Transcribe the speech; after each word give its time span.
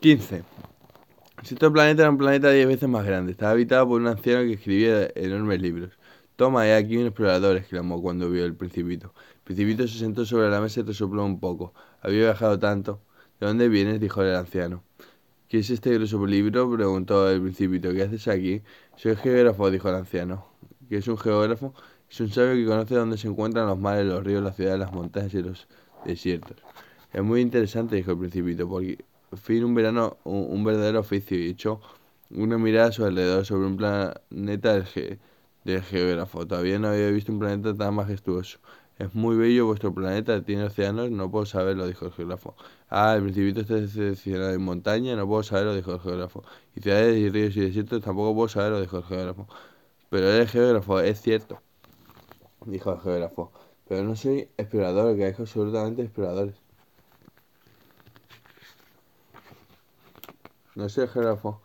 15. 0.00 0.44
Si 1.42 1.54
este 1.54 1.70
planeta 1.70 2.02
era 2.02 2.10
un 2.10 2.18
planeta 2.18 2.50
10 2.52 2.68
veces 2.68 2.88
más 2.88 3.04
grande, 3.04 3.32
estaba 3.32 3.50
habitado 3.50 3.88
por 3.88 4.00
un 4.00 4.06
anciano 4.06 4.42
que 4.44 4.52
escribía 4.52 5.08
enormes 5.16 5.60
libros. 5.60 5.98
Toma, 6.36 6.68
he 6.68 6.74
aquí 6.76 6.96
un 6.96 7.06
explorador, 7.06 7.56
exclamó 7.56 8.00
cuando 8.00 8.30
vio 8.30 8.44
el 8.44 8.54
principito. 8.54 9.12
El 9.38 9.42
principito 9.42 9.88
se 9.88 9.98
sentó 9.98 10.24
sobre 10.24 10.50
la 10.50 10.60
mesa 10.60 10.80
y 10.80 10.82
resopló 10.84 11.24
un 11.24 11.40
poco. 11.40 11.74
Había 12.00 12.20
viajado 12.20 12.60
tanto. 12.60 13.00
¿De 13.40 13.46
dónde 13.48 13.68
vienes? 13.68 13.98
dijo 13.98 14.22
el 14.22 14.36
anciano. 14.36 14.84
¿Qué 15.48 15.58
es 15.58 15.70
este 15.70 15.92
grueso 15.94 16.24
libro? 16.26 16.70
preguntó 16.70 17.28
el 17.28 17.42
principito. 17.42 17.92
¿Qué 17.92 18.02
haces 18.02 18.28
aquí? 18.28 18.62
Soy 18.94 19.16
geógrafo, 19.16 19.68
dijo 19.68 19.88
el 19.88 19.96
anciano. 19.96 20.46
¿Qué 20.88 20.98
es 20.98 21.08
un 21.08 21.18
geógrafo? 21.18 21.74
Es 22.08 22.20
un 22.20 22.30
sabio 22.30 22.54
que 22.54 22.66
conoce 22.66 22.94
dónde 22.94 23.18
se 23.18 23.26
encuentran 23.26 23.66
los 23.66 23.78
mares, 23.78 24.06
los 24.06 24.22
ríos, 24.22 24.44
las 24.44 24.54
ciudades, 24.54 24.78
las 24.78 24.92
montañas 24.92 25.34
y 25.34 25.42
los 25.42 25.66
desiertos. 26.04 26.56
Es 27.12 27.22
muy 27.24 27.40
interesante, 27.40 27.96
dijo 27.96 28.12
el 28.12 28.18
principito, 28.18 28.68
porque 28.68 29.04
fin 29.36 29.64
un 29.64 29.74
verano 29.74 30.16
un, 30.24 30.64
verdadero 30.64 31.00
oficio 31.00 31.38
y 31.38 31.50
echó 31.50 31.80
una 32.30 32.58
mirada 32.58 32.88
a 32.88 32.92
su 32.92 33.04
alrededor 33.04 33.44
sobre 33.44 33.66
un 33.66 33.76
planeta 33.76 34.74
del, 34.74 35.18
del 35.64 35.82
geógrafo. 35.82 36.46
Todavía 36.46 36.78
no 36.78 36.88
había 36.88 37.10
visto 37.10 37.32
un 37.32 37.38
planeta 37.38 37.74
tan 37.74 37.94
majestuoso. 37.94 38.58
Es 38.98 39.14
muy 39.14 39.36
bello 39.36 39.66
vuestro 39.66 39.94
planeta, 39.94 40.42
tiene 40.42 40.64
océanos, 40.64 41.10
no 41.10 41.30
puedo 41.30 41.46
saberlo, 41.46 41.86
dijo 41.86 42.06
el 42.06 42.12
geógrafo. 42.12 42.56
Ah, 42.90 43.14
el 43.14 43.22
principito 43.22 43.60
está 43.60 43.74
decepcionado 43.74 44.52
en 44.52 44.62
montaña, 44.62 45.14
no 45.14 45.26
puedo 45.28 45.44
saberlo, 45.44 45.74
dijo 45.76 45.92
el 45.94 46.00
geógrafo. 46.00 46.42
Y 46.74 46.80
ciudades 46.80 47.16
y 47.16 47.28
ríos 47.30 47.56
y 47.56 47.60
desiertos 47.60 48.02
tampoco 48.02 48.34
puedo 48.34 48.48
saberlo, 48.48 48.80
dijo 48.80 48.98
el 48.98 49.04
geógrafo. 49.04 49.46
Pero 50.10 50.26
eres 50.32 50.50
geógrafo, 50.50 51.00
es 51.00 51.20
cierto, 51.20 51.60
dijo 52.66 52.92
el 52.92 53.00
geógrafo. 53.00 53.52
Pero 53.88 54.02
no 54.02 54.16
soy 54.16 54.48
explorador, 54.56 55.16
que 55.16 55.26
hay 55.26 55.34
absolutamente 55.38 56.02
exploradores. 56.02 56.56
No 60.78 60.84
el 60.84 61.08
geógrafo 61.08 61.60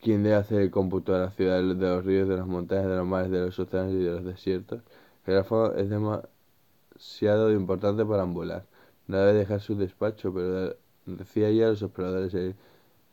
quien 0.00 0.22
debe 0.22 0.36
hacer 0.36 0.60
el 0.60 0.70
cómputo 0.70 1.12
de 1.12 1.18
las 1.18 1.34
ciudades, 1.34 1.76
de 1.76 1.88
los 1.88 2.04
ríos, 2.04 2.28
de 2.28 2.36
las 2.36 2.46
montañas, 2.46 2.86
de 2.86 2.96
los 2.96 3.06
mares, 3.06 3.28
de 3.32 3.40
los 3.40 3.58
océanos 3.58 3.92
y 3.92 4.04
de 4.04 4.12
los 4.12 4.24
desiertos. 4.24 4.82
El 5.24 5.24
geógrafo 5.24 5.74
es 5.74 5.90
demasiado 5.90 7.50
importante 7.50 8.04
para 8.04 8.22
volar. 8.22 8.66
No 9.08 9.18
debe 9.18 9.32
dejar 9.40 9.60
su 9.60 9.74
despacho, 9.76 10.32
pero 10.32 10.76
decía 11.06 11.50
ya 11.50 11.66
a 11.66 11.70
los 11.70 11.82
exploradores, 11.82 12.34
eh, 12.34 12.54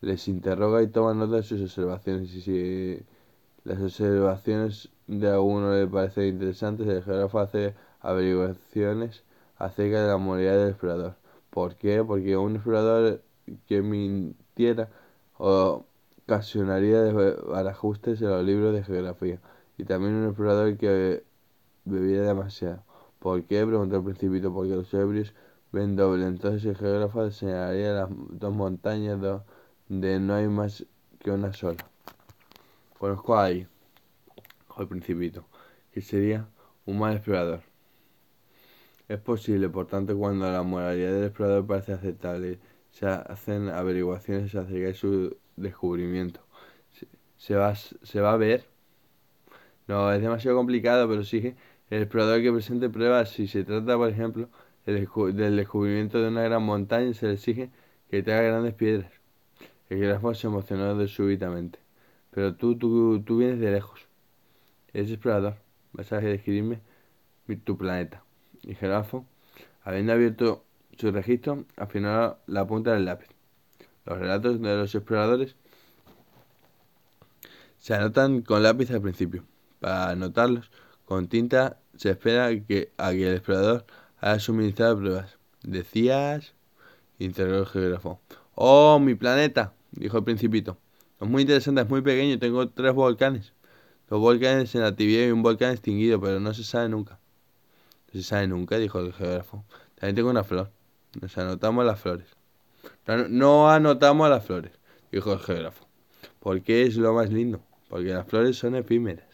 les 0.02 0.28
interroga 0.28 0.84
y 0.84 0.88
toma 0.88 1.16
nota 1.16 1.38
de 1.38 1.44
sus 1.44 1.60
observaciones. 1.60 2.32
Y 2.36 2.42
si 2.42 3.00
las 3.64 3.82
observaciones 3.82 4.90
de 5.08 5.32
alguno 5.32 5.74
le 5.74 5.88
parecen 5.88 6.26
interesantes, 6.26 6.88
el 6.88 7.02
geógrafo 7.04 7.40
hace 7.40 7.74
averiguaciones 8.02 9.24
acerca 9.58 10.04
de 10.04 10.10
la 10.10 10.18
moralidad 10.18 10.58
del 10.60 10.70
explorador. 10.70 11.16
¿Por 11.50 11.76
qué? 11.76 12.04
Porque 12.04 12.38
un 12.38 12.54
explorador 12.58 13.24
que 13.68 13.82
mintiera 14.56 14.90
ocasionaría 15.38 17.02
desbarajustes 17.02 18.22
en 18.22 18.30
los 18.30 18.44
libros 18.44 18.74
de 18.74 18.84
geografía. 18.84 19.40
Y 19.78 19.86
también 19.86 20.14
un 20.14 20.26
explorador 20.28 20.78
que 20.78 21.24
bebiera 21.86 22.28
demasiado. 22.28 22.84
¿Por 23.20 23.44
qué? 23.44 23.66
Preguntó 23.66 23.98
el 23.98 24.04
principito. 24.04 24.54
Porque 24.54 24.76
los 24.76 24.94
ebrios 24.94 25.34
ven 25.72 25.96
doble. 25.96 26.28
Entonces 26.28 26.64
el 26.66 26.76
geógrafo 26.76 27.30
señalaría 27.32 27.94
las 27.94 28.10
dos 28.10 28.54
montañas 28.54 29.20
donde 29.90 30.20
no 30.20 30.36
hay 30.36 30.48
más 30.48 30.86
que 31.20 31.32
una 31.32 31.54
sola. 31.54 31.84
Conozco 33.00 33.38
ahí, 33.38 33.68
dijo 34.68 34.82
el 34.82 34.88
principito, 34.88 35.44
que 35.92 36.02
sería 36.02 36.48
un 36.86 37.00
mal 37.00 37.14
explorador. 37.14 37.62
Es 39.10 39.20
posible, 39.20 39.68
por 39.68 39.88
tanto, 39.88 40.18
cuando 40.18 40.50
la 40.50 40.64
moralidad 40.64 41.12
del 41.12 41.26
explorador 41.26 41.68
parece 41.68 41.94
aceptable, 41.94 42.60
se 42.94 43.08
hacen 43.08 43.70
averiguaciones 43.70 44.56
acerca 44.56 44.88
de 44.88 44.94
su 44.94 45.36
descubrimiento. 45.56 46.42
Se, 47.38 47.56
va, 47.56 47.76
se 47.76 48.22
va 48.22 48.34
a 48.34 48.38
ver. 48.38 48.66
No, 49.88 50.12
es 50.14 50.22
demasiado 50.22 50.56
complicado, 50.56 51.10
pero 51.10 51.24
sí 51.24 51.56
el 51.90 52.04
explorador 52.04 52.42
que 52.42 52.52
presente 52.52 52.90
pruebas, 52.90 53.30
si 53.30 53.48
se 53.48 53.64
trata, 53.64 53.98
por 53.98 54.10
ejemplo, 54.10 54.50
del 54.86 55.56
descubrimiento 55.56 56.22
de 56.22 56.28
una 56.30 56.44
gran 56.44 56.64
montaña, 56.64 57.14
se 57.14 57.28
le 57.28 57.34
exige 57.34 57.70
que 58.10 58.24
traiga 58.24 58.50
grandes 58.50 58.74
piedras. 58.74 59.12
El 59.90 60.00
geógrafo 60.00 60.34
se 60.34 60.48
emocionó 60.48 60.96
de 60.96 61.08
súbitamente. 61.08 61.80
Pero 62.32 62.56
tú, 62.56 62.78
tú, 62.78 63.22
tú 63.24 63.38
vienes 63.38 63.60
de 63.60 63.72
lejos. 63.72 64.08
Eres 64.94 65.12
explorador. 65.12 65.56
Vas 65.92 66.12
a 66.14 66.20
describirme 66.20 66.80
tu 67.64 67.78
planeta. 67.78 68.24
Y 68.64 68.76
geógrafo, 68.76 69.26
habiendo 69.84 70.14
abierto 70.14 70.64
su 70.98 71.12
registro, 71.12 71.66
afinó 71.78 72.38
la 72.48 72.66
punta 72.66 72.94
del 72.94 73.06
lápiz. 73.06 73.30
Los 74.06 74.18
relatos 74.18 74.62
de 74.62 74.76
los 74.76 74.94
exploradores 74.94 75.56
se 77.78 77.94
anotan 77.94 78.42
con 78.42 78.64
lápiz 78.64 78.92
al 78.92 79.02
principio. 79.02 79.44
Para 79.80 80.10
anotarlos 80.10 80.72
con 81.06 81.28
tinta 81.28 81.78
se 81.96 82.12
espera 82.12 82.50
que, 82.66 82.92
a 82.98 83.12
que 83.12 83.28
el 83.28 83.36
explorador 83.36 83.86
haya 84.20 84.40
suministrado 84.40 84.98
pruebas. 84.98 85.38
¿Decías? 85.64 86.54
interrogó 87.20 87.60
el 87.60 87.66
geógrafo. 87.66 88.20
¡Oh, 88.56 89.00
mi 89.00 89.16
planeta! 89.16 89.74
dijo 89.92 90.18
el 90.18 90.24
principito. 90.24 90.78
Es 91.20 91.28
muy 91.28 91.44
interesante, 91.44 91.82
es 91.82 91.90
muy 91.90 92.02
pequeño. 92.02 92.40
Tengo 92.40 92.70
tres 92.70 92.94
volcanes. 92.94 93.54
Dos 94.10 94.20
volcanes 94.20 94.74
en 94.76 94.84
actividad 94.84 95.28
y 95.28 95.32
un 95.32 95.42
volcán 95.42 95.72
extinguido, 95.72 96.20
pero 96.20 96.40
no 96.40 96.54
se 96.54 96.64
sabe 96.64 96.90
nunca. 96.90 97.20
No 98.08 98.20
se 98.20 98.24
sabe 98.24 98.48
nunca, 98.48 98.78
dijo 98.78 99.00
el 99.00 99.14
geógrafo. 99.14 99.64
También 99.96 100.16
tengo 100.16 100.30
una 100.30 100.44
flor. 100.44 100.72
Nos 101.22 101.38
anotamos 101.38 101.86
las 101.86 102.00
flores. 102.00 102.28
No, 103.08 103.28
no 103.28 103.70
anotamos 103.70 104.30
las 104.30 104.46
flores, 104.46 104.72
dijo 105.12 105.34
el 105.34 105.40
geógrafo. 105.40 105.86
Porque 106.40 106.84
es 106.84 106.98
lo 106.98 107.14
más 107.14 107.32
lindo. 107.32 107.62
Porque 107.90 108.10
las 108.10 108.28
flores 108.28 108.58
son 108.58 108.76
efímeras. 108.76 109.28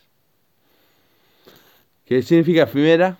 ¿Qué 2.05 2.21
significa 2.21 2.63
efímera? 2.63 3.17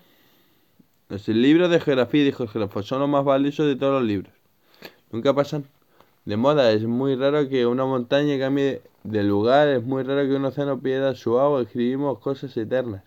Los 1.08 1.26
libros 1.28 1.70
de 1.70 1.80
geografía, 1.80 2.24
dijo 2.24 2.42
el 2.42 2.48
geógrafo, 2.48 2.82
son 2.82 3.00
los 3.00 3.08
más 3.08 3.24
valiosos 3.24 3.66
de 3.66 3.76
todos 3.76 4.00
los 4.00 4.08
libros. 4.08 4.32
Nunca 5.10 5.34
pasan 5.34 5.64
de 6.24 6.36
moda. 6.36 6.70
Es 6.72 6.84
muy 6.84 7.16
raro 7.16 7.48
que 7.48 7.66
una 7.66 7.84
montaña 7.84 8.38
cambie 8.38 8.82
de 9.02 9.22
lugar, 9.22 9.68
es 9.68 9.82
muy 9.82 10.02
raro 10.02 10.28
que 10.28 10.34
un 10.34 10.44
océano 10.44 10.80
pierda 10.80 11.14
su 11.14 11.38
agua. 11.38 11.62
Escribimos 11.62 12.18
cosas 12.18 12.56
eternas. 12.56 13.02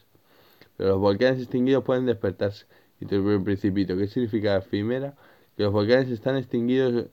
Pero 0.78 0.90
los 0.90 1.00
volcanes 1.00 1.40
extinguidos 1.40 1.84
pueden 1.84 2.06
despertarse. 2.06 2.66
Y 3.00 3.06
te 3.06 3.16
el 3.16 3.44
principito. 3.44 3.96
¿Qué 3.98 4.08
significa 4.08 4.58
efímera? 4.58 5.14
Que 5.56 5.64
los 5.64 5.72
volcanes 5.72 6.10
están 6.10 6.36
extinguidos 6.38 7.08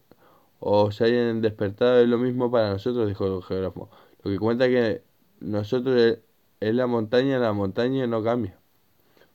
o 0.59 0.91
se 0.93 1.05
hayan 1.05 1.41
despertado 1.41 2.01
es 2.01 2.09
lo 2.09 2.19
mismo 2.19 2.51
para 2.51 2.71
nosotros, 2.71 3.09
dijo 3.09 3.27
el 3.27 3.43
geógrafo. 3.43 3.91
Lo 4.23 4.31
que 4.31 4.39
cuenta 4.39 4.69
que 4.69 5.03
nosotros 5.41 6.19
es, 6.61 6.75
la 6.75 6.87
montaña, 6.87 7.39
la 7.39 7.53
montaña 7.53 8.07
no 8.07 8.23
cambia. 8.23 8.59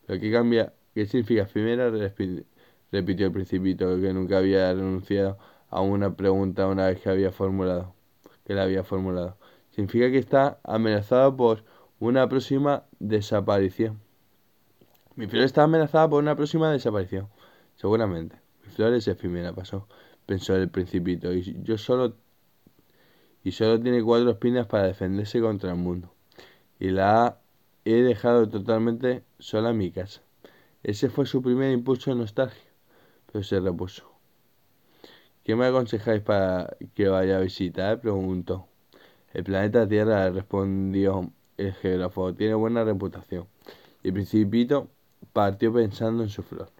Pero 0.05 0.19
¿qué 0.19 0.31
cambia? 0.31 0.73
¿Qué 0.93 1.05
significa 1.07 1.43
efímera? 1.43 1.91
Repitió 2.91 3.27
el 3.27 3.31
principito 3.31 3.99
que 3.99 4.13
nunca 4.13 4.37
había 4.37 4.71
renunciado 4.73 5.37
a 5.69 5.81
una 5.81 6.15
pregunta 6.15 6.67
una 6.67 6.87
vez 6.87 7.01
que 7.01 7.09
había 7.09 7.31
formulado, 7.31 7.95
que 8.45 8.53
la 8.53 8.63
había 8.63 8.83
formulado. 8.83 9.37
Significa 9.71 10.09
que 10.11 10.19
está 10.19 10.59
amenazado 10.63 11.35
por 11.35 11.63
una 11.99 12.29
próxima 12.29 12.83
desaparición. 12.99 13.99
Mi 15.15 15.27
flor 15.27 15.43
está 15.43 15.63
amenazada 15.63 16.09
por 16.09 16.21
una 16.21 16.35
próxima 16.35 16.71
desaparición. 16.71 17.27
Seguramente. 17.75 18.44
Mi 18.65 18.71
flor 18.71 18.93
es 18.93 19.07
efímera, 19.07 19.53
pasó, 19.53 19.87
pensó 20.25 20.55
el 20.55 20.69
principito, 20.69 21.33
y 21.33 21.61
yo 21.63 21.77
solo 21.77 22.15
y 23.45 23.51
solo 23.51 23.79
tiene 23.79 24.01
cuatro 24.01 24.31
espinas 24.31 24.65
para 24.65 24.87
defenderse 24.87 25.39
contra 25.39 25.69
el 25.69 25.77
mundo. 25.77 26.11
Y 26.79 26.89
la 26.89 27.37
he 27.85 28.01
dejado 28.01 28.49
totalmente 28.49 29.23
sola 29.37 29.69
en 29.69 29.77
mi 29.77 29.91
casa. 29.91 30.21
Ese 30.81 31.09
fue 31.09 31.27
su 31.27 31.43
primer 31.43 31.71
impulso 31.71 32.09
de 32.09 32.17
nostalgia, 32.17 32.63
pero 33.31 33.43
se 33.43 33.59
repuso. 33.59 34.11
¿Qué 35.43 35.55
me 35.55 35.67
aconsejáis 35.67 36.23
para 36.23 36.75
que 36.95 37.07
vaya 37.07 37.37
a 37.37 37.41
visitar? 37.41 38.01
preguntó. 38.01 38.67
El 39.31 39.43
planeta 39.43 39.87
Tierra, 39.87 40.31
respondió 40.31 41.31
el 41.57 41.71
geógrafo, 41.73 42.33
tiene 42.33 42.55
buena 42.55 42.83
reputación. 42.83 43.45
Y 44.01 44.07
el 44.07 44.13
principito 44.13 44.89
partió 45.33 45.71
pensando 45.71 46.23
en 46.23 46.29
su 46.29 46.41
flor. 46.41 46.74